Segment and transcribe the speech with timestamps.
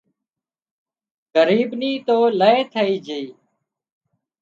[1.33, 3.25] ڳريب نِي تو لئي ٿئي جھئي